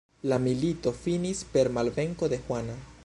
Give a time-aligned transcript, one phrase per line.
[0.31, 2.81] La milito finis per malvenko de Juana.